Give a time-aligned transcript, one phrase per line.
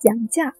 [0.00, 0.54] 讲价。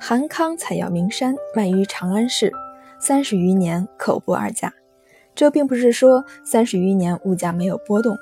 [0.00, 2.50] 韩康采药名山，卖于长安市，
[2.98, 4.72] 三十余年口不二价。
[5.34, 8.16] 这并不是说三十余年物价没有波动，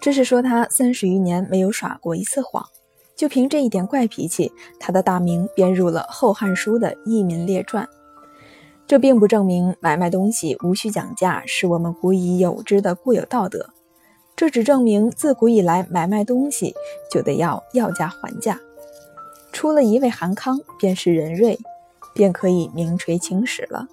[0.00, 2.64] 只是说他三十余年没有耍过一次谎。
[3.14, 4.50] 就凭这一点怪脾气，
[4.80, 7.88] 他的大名便入了《后汉书》的佚名列传。
[8.88, 13.70] 这并不证明买卖东西无需讲价是我们古已有之的固有道德，
[14.34, 16.74] 这只证明自古以来买卖东西
[17.08, 18.58] 就得要要价还价。
[19.58, 21.58] 出了一位韩康，便是任瑞，
[22.14, 23.88] 便可以名垂青史了。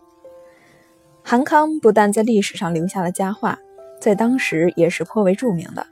[1.24, 3.58] 韩康不但在历史上留下了佳话，
[4.00, 5.88] 在当时也是颇为著名的。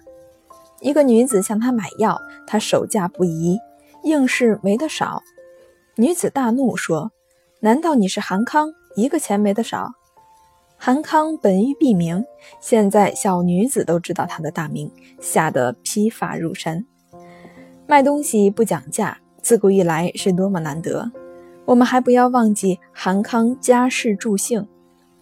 [0.80, 3.58] 一个女子向他买药，他守价不移，
[4.04, 5.24] 硬是没得少。
[5.96, 7.12] 女子大怒说
[7.62, 9.94] ：“难道你是韩康？”一个钱没得少，
[10.78, 12.24] 韩康本欲避名，
[12.62, 16.86] 现在小女子都知道他的大名，吓得披发入山。
[17.88, 21.12] 卖东西不讲价，自古以来是多么难得。
[21.66, 24.66] 我们还不要忘记韩康家世助姓，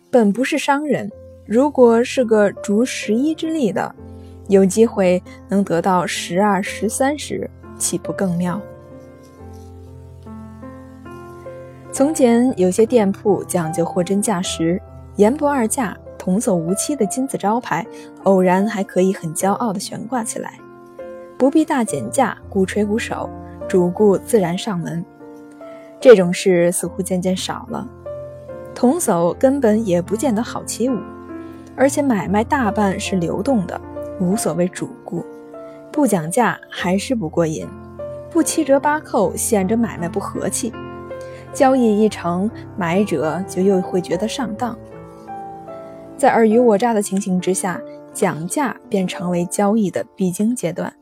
[0.09, 1.11] 本不是商人，
[1.45, 3.93] 如果是个逐十一之力的，
[4.47, 8.61] 有机会能得到十二、十三十，岂不更妙？
[11.91, 14.81] 从前有些店铺讲究货真价实，
[15.15, 17.85] 言不二价，童叟无欺的金字招牌，
[18.23, 20.59] 偶然还可以很骄傲地悬挂起来，
[21.37, 23.29] 不必大减价，鼓吹鼓手，
[23.71, 25.01] 主顾自然上门。
[25.97, 27.87] 这种事似乎渐渐少了，
[28.75, 30.99] 童叟根本也不见得好欺侮，
[31.73, 33.79] 而且买卖大半是流动的，
[34.19, 35.23] 无所谓主顾，
[35.89, 37.65] 不讲价还是不过瘾，
[38.29, 40.73] 不七折八扣显着买卖不和气。
[41.53, 44.77] 交易一成，买者就又会觉得上当。
[46.17, 47.79] 在尔虞我诈的情形之下，
[48.11, 50.93] 讲价便成为交易的必经阶段。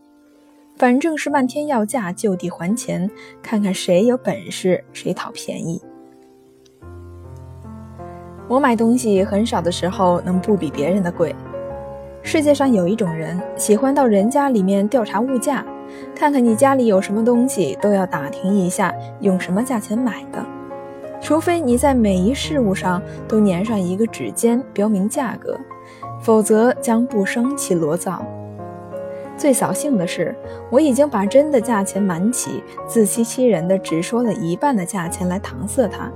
[0.79, 3.12] 反正是漫天要价，就地还钱，
[3.44, 5.81] 看看谁有本事，谁讨便宜。
[8.47, 11.35] 我买东西很少的时候，能不比别人的贵。
[12.23, 15.66] 世界上有一种人，喜欢到人家里面调查物价。
[16.16, 20.46] 看看你家里有什么东西，都要打听一下用什么价钱买的。
[21.19, 25.59] 除非你在每一事物上都粘上一个指尖，标明价格，
[26.22, 28.25] 否则将不生其罗造。
[29.40, 30.36] 最扫兴的是，
[30.70, 36.12] 我已经把真的价钱瞒起，自欺欺人的只说了一半的价钱来搪塞他。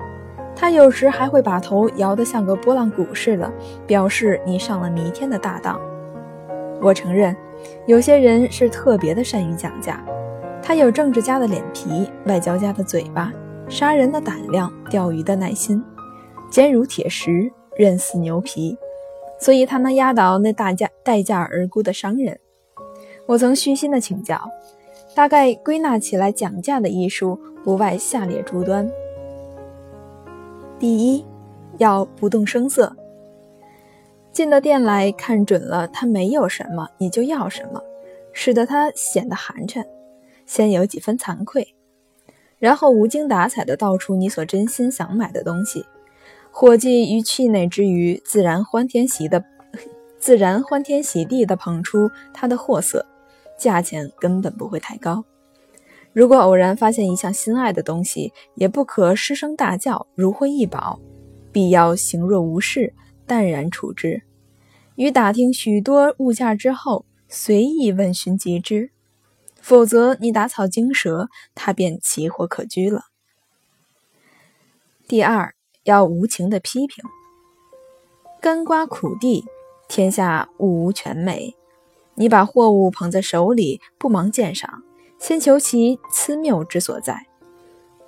[0.53, 3.49] 他有时还会把头摇得像个拨浪鼓似的，
[3.87, 5.79] 表示你上了弥天的大当。
[6.81, 7.33] 我承认。
[7.85, 10.03] 有些人是特别的善于讲价，
[10.61, 13.31] 他有政治家的脸皮，外交家的嘴巴，
[13.69, 15.81] 杀人的胆量，钓鱼的耐心，
[16.49, 18.77] 坚如铁石，韧似牛皮，
[19.39, 22.37] 所以他能压倒那大价待价而沽的商人。
[23.25, 24.41] 我曾虚心的请教，
[25.15, 28.89] 大概归纳起来，讲价的艺术不外下列诸端：
[30.77, 31.25] 第一，
[31.77, 32.95] 要不动声色。
[34.33, 37.81] 进到店来看准了，他没有什么，你就要什么，
[38.33, 39.85] 使得他显得寒碜，
[40.45, 41.75] 先有几分惭愧，
[42.59, 45.85] 然后无精打采的道出你所真心想买的东西。
[46.51, 49.43] 伙计于气馁之余，自然欢天喜的，
[50.19, 53.05] 自然欢天喜地的捧出他的货色，
[53.63, 55.23] 价钱根本不会太高。
[56.11, 60.99] 如果偶然发现一项心爱的东西，也不可失声大叫，如获异宝，
[61.51, 62.93] 必要行若无事。
[63.25, 64.23] 淡然处之，
[64.95, 68.91] 于打听许多物价之后，随意问询即之。
[69.61, 73.05] 否则，你打草惊蛇，他便奇货可居了。
[75.07, 77.01] 第二，要无情的批评。
[78.41, 79.45] 干瓜苦地，
[79.87, 81.55] 天下物无全美。
[82.15, 84.83] 你把货物捧在手里，不忙鉴赏，
[85.19, 87.25] 先求其疵谬之所在，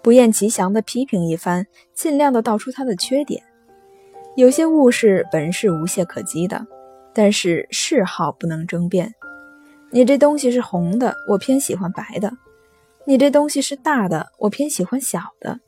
[0.03, 3.43] 不厌其详地批评一番，尽量地道出它的缺点。
[4.35, 6.67] 有些物事本是无懈可击的，
[7.13, 9.13] 但是嗜好不能争辩。
[9.91, 12.29] 你这东西是红的，我偏喜欢白的；
[13.05, 15.59] 你这东西是大的，我偏喜欢小的。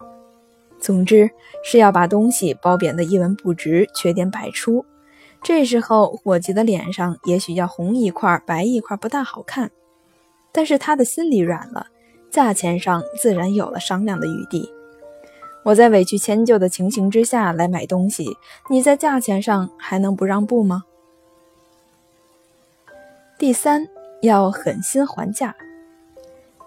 [0.80, 1.32] 总之
[1.64, 4.86] 是要把东西褒贬的一文不值，缺点百出。
[5.44, 9.72] 这时候伙计的脸上也许要红一块白一块，不大好看，
[10.52, 11.88] 但是他的心里软了，
[12.30, 14.70] 价钱上自然有了商量的余地。
[15.64, 18.38] 我在委屈迁就的情形之下来买东西，
[18.70, 20.84] 你在价钱上还能不让步吗？
[23.38, 23.88] 第三，
[24.22, 25.56] 要狠心还价。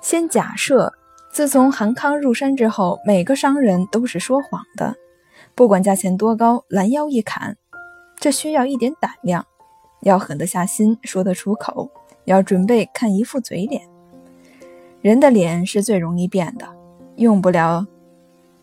[0.00, 0.94] 先假设，
[1.32, 4.96] 自从韩康入山之后，每个商人都是说谎的，
[5.54, 7.56] 不管价钱多高，拦腰一砍。
[8.20, 9.46] 这需要一点胆量，
[10.02, 11.90] 要狠得下心，说得出口，
[12.26, 13.80] 要准备看一副嘴脸。
[15.00, 16.68] 人的脸是最容易变的，
[17.16, 17.86] 用不了，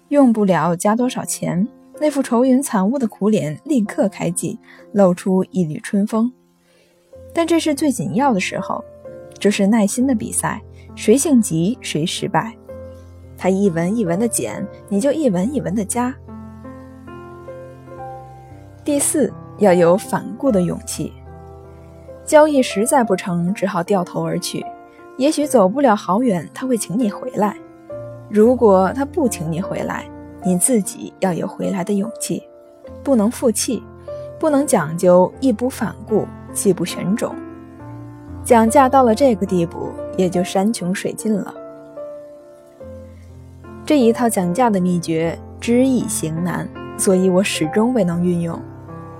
[0.09, 1.67] 用不了加多少钱，
[1.99, 4.59] 那副愁云惨雾的苦脸立刻开季，
[4.91, 6.31] 露出一缕春风。
[7.33, 8.85] 但这是最紧要的时候，
[9.39, 10.61] 这是耐心的比赛，
[10.95, 12.55] 谁性急谁失败。
[13.35, 16.15] 他一文一文的减，你就一文一文的加。
[18.83, 21.13] 第四，要有反顾的勇气。
[22.25, 24.65] 交易实在不成，只好掉头而去。
[25.17, 27.57] 也许走不了好远，他会请你回来。
[28.29, 30.05] 如果他不请你回来，
[30.43, 32.43] 你自己要有回来的勇气，
[33.03, 33.81] 不能负气，
[34.37, 37.31] 不能讲究义不反顾、气不悬踵。
[38.43, 41.53] 讲价到了这个地步，也就山穷水尽了。
[43.85, 46.67] 这一套讲价的秘诀，知易行难，
[46.97, 48.61] 所以我始终未能运用。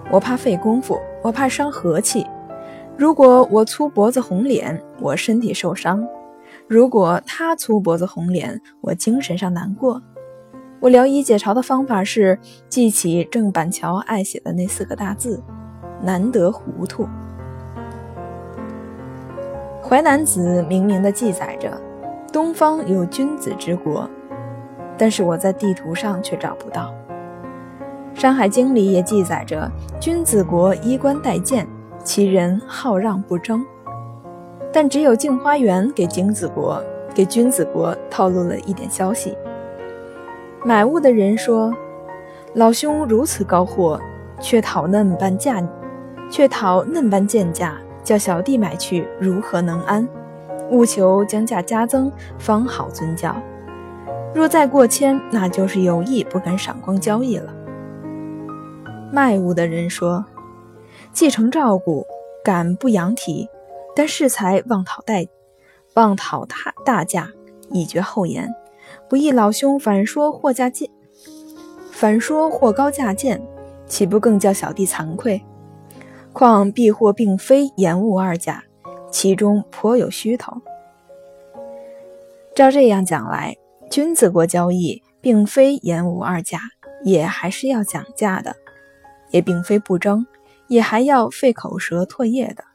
[0.10, 2.26] 我怕费功夫，我怕伤和气。
[2.96, 6.00] 如果我粗脖子红脸，我身体受伤；
[6.68, 10.02] 如果他粗脖子红脸，我精神上难过。
[10.80, 12.40] 我聊以解嘲的方法是
[12.70, 15.44] 记起郑板桥爱写的那四个大字：
[16.02, 17.04] 难得糊涂。
[19.84, 21.80] 《淮南子》明明的记载着
[22.32, 24.10] 东方有君子之国，
[24.98, 26.94] 但是我在地图上却找不到。
[28.18, 31.68] 《山海经》里也记载着君子国衣冠带剑。
[32.04, 33.64] 其人好让不争，
[34.72, 36.82] 但只有镜花缘给君子国
[37.14, 39.38] 给君子国透露了一点消息。
[40.64, 41.72] 买物的人说
[42.56, 44.00] ：“老兄如此高货，
[44.40, 45.62] 却讨嫩般价，
[46.32, 50.08] 却讨嫩般贱价，叫小弟买去，如何能安？
[50.72, 52.10] 务求将价加增，
[52.40, 53.36] 方好尊教。
[54.34, 57.54] 若再过千，那就是有意不敢赏光交易了。”
[59.12, 60.26] 卖物的人说。
[61.14, 62.06] 继承照顾，
[62.44, 63.50] 敢不扬提，
[63.96, 65.28] 但适才妄讨代，
[65.96, 66.56] 妄讨大
[66.86, 67.30] 大价，
[67.72, 68.54] 以绝后言。
[69.10, 70.90] 不意老兄反说货价贱，
[71.92, 73.42] 反说货高价贱，
[73.88, 75.42] 岂不更叫小弟惭愧？
[76.34, 78.64] 况避货并非延误二价，
[79.10, 80.62] 其中颇有虚头。
[82.54, 83.56] 照这样讲来，
[83.90, 86.60] 君子国交易并非延误二价，
[87.04, 88.56] 也还是要讲价的，
[89.32, 90.26] 也并非不争。
[90.68, 92.66] 也还要费口舌唾液的。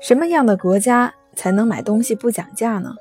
[0.00, 2.96] 什么样的国家才能买东西不讲价呢？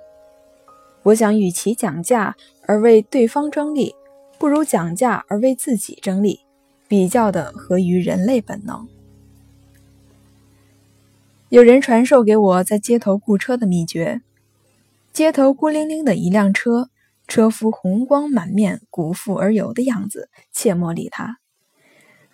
[1.02, 2.36] 我想，与其讲价
[2.68, 3.96] 而为对方争利，
[4.38, 6.42] 不如讲价而为自己争利，
[6.88, 8.88] 比较的合于人类本能。
[11.50, 14.22] 有人传授给我在街头雇车的秘诀：
[15.12, 16.92] 街头孤零零的一辆车，
[17.28, 21.40] 车夫红光满面、鼓腹而游的样子，切莫理他。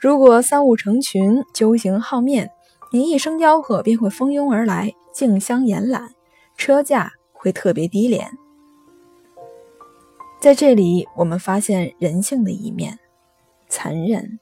[0.04, 2.52] 如果三五成群，揪行好面，
[2.92, 6.10] 你一声吆喝，便会蜂拥而来，竞相延揽，
[6.58, 8.30] 车价会特别低廉。
[10.42, 13.00] 在这里，我们发现人性的一面，
[13.70, 14.42] 残忍。